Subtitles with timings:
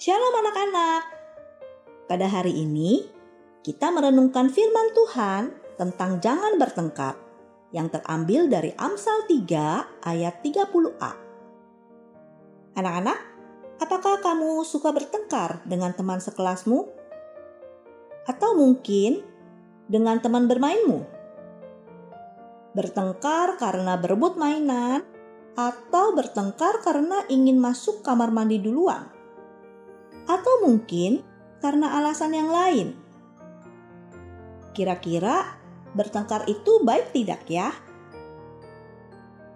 [0.00, 1.02] Shalom anak-anak.
[2.08, 3.04] Pada hari ini
[3.60, 7.20] kita merenungkan firman Tuhan tentang jangan bertengkar
[7.68, 11.12] yang terambil dari Amsal 3 ayat 30a.
[12.80, 13.18] Anak-anak,
[13.76, 16.80] apakah kamu suka bertengkar dengan teman sekelasmu?
[18.24, 19.20] Atau mungkin
[19.84, 21.04] dengan teman bermainmu?
[22.72, 25.04] Bertengkar karena berebut mainan
[25.60, 29.19] atau bertengkar karena ingin masuk kamar mandi duluan?
[30.30, 31.26] Atau mungkin
[31.58, 32.94] karena alasan yang lain.
[34.70, 35.58] Kira-kira
[35.98, 37.74] bertengkar itu baik tidak ya?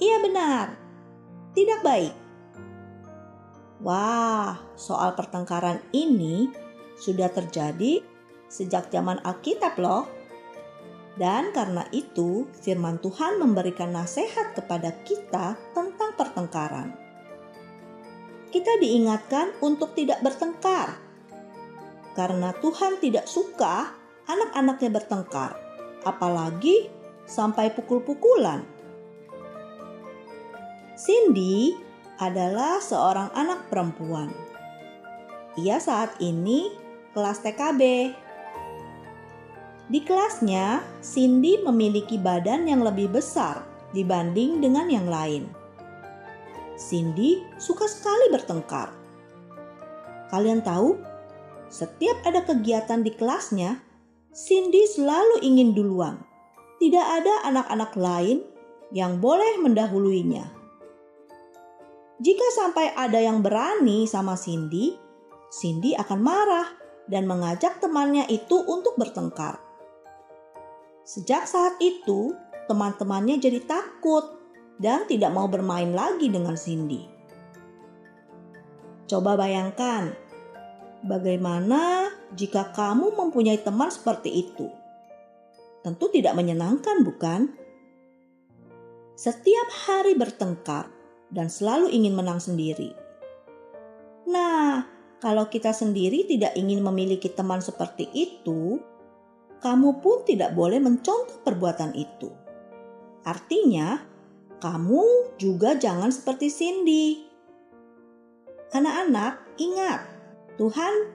[0.00, 0.66] Iya benar,
[1.52, 2.14] tidak baik.
[3.84, 6.48] Wah, soal pertengkaran ini
[6.96, 8.00] sudah terjadi
[8.48, 10.08] sejak zaman Alkitab loh.
[11.12, 17.01] Dan karena itu, firman Tuhan memberikan nasihat kepada kita tentang pertengkaran
[18.52, 21.00] kita diingatkan untuk tidak bertengkar.
[22.12, 23.96] Karena Tuhan tidak suka
[24.28, 25.56] anak-anaknya bertengkar,
[26.04, 26.92] apalagi
[27.24, 28.60] sampai pukul-pukulan.
[30.92, 31.72] Cindy
[32.20, 34.28] adalah seorang anak perempuan.
[35.56, 36.68] Ia saat ini
[37.16, 37.82] kelas TKB.
[39.88, 43.64] Di kelasnya, Cindy memiliki badan yang lebih besar
[43.96, 45.61] dibanding dengan yang lain
[46.82, 48.90] Cindy suka sekali bertengkar.
[50.34, 50.98] Kalian tahu,
[51.70, 53.78] setiap ada kegiatan di kelasnya,
[54.34, 56.18] Cindy selalu ingin duluan.
[56.82, 58.42] Tidak ada anak-anak lain
[58.90, 60.50] yang boleh mendahuluinya.
[62.18, 64.98] Jika sampai ada yang berani sama Cindy,
[65.54, 66.68] Cindy akan marah
[67.06, 69.62] dan mengajak temannya itu untuk bertengkar.
[71.06, 72.34] Sejak saat itu,
[72.66, 74.41] teman-temannya jadi takut
[74.82, 77.06] dan tidak mau bermain lagi dengan Cindy.
[79.06, 80.10] Coba bayangkan,
[81.06, 84.66] bagaimana jika kamu mempunyai teman seperti itu?
[85.86, 87.54] Tentu tidak menyenangkan, bukan?
[89.14, 90.90] Setiap hari bertengkar
[91.30, 92.90] dan selalu ingin menang sendiri.
[94.26, 94.86] Nah,
[95.22, 98.82] kalau kita sendiri tidak ingin memiliki teman seperti itu,
[99.62, 102.30] kamu pun tidak boleh mencontoh perbuatan itu.
[103.22, 104.11] Artinya,
[104.62, 107.26] kamu juga jangan seperti Cindy.
[108.70, 110.06] Anak-anak, ingat,
[110.54, 111.10] Tuhan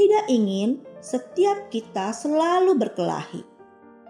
[0.00, 3.44] tidak ingin setiap kita selalu berkelahi.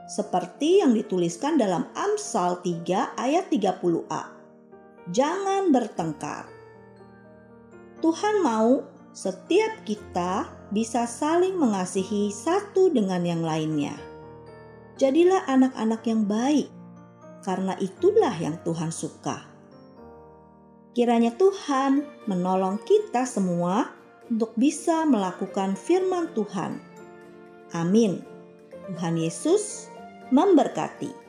[0.06, 4.22] Seperti yang dituliskan dalam Amsal 3 ayat 30a.
[5.10, 6.46] Jangan bertengkar.
[7.98, 13.98] Tuhan mau setiap kita bisa saling mengasihi satu dengan yang lainnya.
[14.94, 16.75] Jadilah anak-anak yang baik
[17.42, 19.44] karena itulah yang Tuhan suka.
[20.96, 23.92] Kiranya Tuhan menolong kita semua
[24.32, 26.80] untuk bisa melakukan firman Tuhan.
[27.76, 28.24] Amin.
[28.94, 29.92] Tuhan Yesus
[30.32, 31.25] memberkati.